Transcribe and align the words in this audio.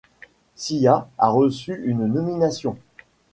Sia 0.55 1.05
a 1.19 1.27
reçu 1.29 1.79
une 1.85 2.07
nomination. 2.07 2.75